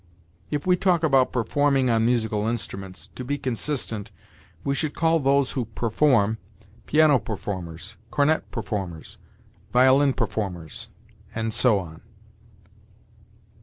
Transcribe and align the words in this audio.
If 0.49 0.65
we 0.65 0.77
talk 0.77 1.03
about 1.03 1.31
performing 1.31 1.91
on 1.91 2.07
musical 2.07 2.47
instruments, 2.47 3.11
to 3.13 3.23
be 3.23 3.37
consistent, 3.37 4.11
we 4.63 4.73
should 4.73 4.95
call 4.95 5.19
those 5.19 5.51
who 5.51 5.65
perform, 5.65 6.39
piano 6.87 7.19
performers, 7.19 7.97
cornet 8.09 8.49
performers, 8.49 9.19
violin 9.71 10.13
performers, 10.13 10.89
and 11.35 11.53
so 11.53 11.77
on. 11.77 12.01